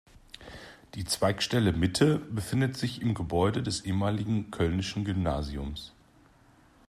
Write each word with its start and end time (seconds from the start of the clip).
Die 0.95 1.05
Zweigstelle 1.05 1.73
Mitte 1.73 2.17
befindet 2.17 2.75
sich 2.75 3.03
im 3.03 3.13
Gebäude 3.13 3.61
des 3.61 3.81
ehemaligen 3.85 4.49
Köllnischen 4.49 5.05
Gymnasiums. 5.05 5.93